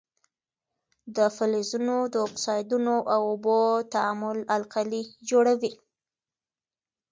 [1.15, 3.59] د فلزونو د اکسایدونو او اوبو
[3.93, 5.73] تعامل القلي جوړوي.